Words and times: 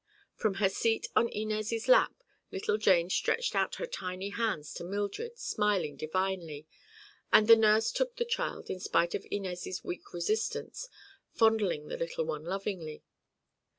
From 0.33 0.55
her 0.55 0.67
seat 0.67 1.05
on 1.15 1.29
Inez' 1.29 1.87
lap 1.87 2.23
little 2.51 2.79
Jane 2.79 3.11
stretched 3.11 3.53
out 3.55 3.75
her 3.75 3.85
tiny 3.85 4.29
hands 4.29 4.73
to 4.73 4.83
Mildred, 4.83 5.37
smiling 5.37 5.95
divinely, 5.95 6.65
and 7.31 7.47
the 7.47 7.55
nurse 7.55 7.91
took 7.91 8.15
the 8.15 8.25
child 8.25 8.71
in 8.71 8.79
spite 8.79 9.13
of 9.13 9.27
Inez' 9.29 9.81
weak 9.83 10.11
resistance, 10.11 10.89
fondling 11.29 11.87
the 11.89 11.97
little 11.97 12.25
one 12.25 12.43
lovingly. 12.43 13.03